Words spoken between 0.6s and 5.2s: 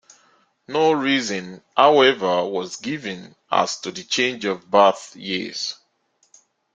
No reason, however, was given as to the change of birth